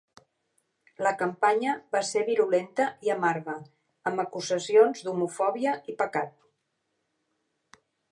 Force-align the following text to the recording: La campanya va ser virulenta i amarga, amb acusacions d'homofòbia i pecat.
La 1.07 1.09
campanya 1.17 1.73
va 1.95 1.99
ser 2.11 2.23
virulenta 2.29 2.87
i 3.09 3.13
amarga, 3.15 3.57
amb 4.13 4.23
acusacions 4.23 5.05
d'homofòbia 5.09 5.75
i 5.93 5.95
pecat. 6.01 6.33